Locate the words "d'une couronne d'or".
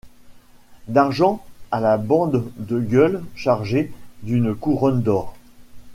4.23-5.35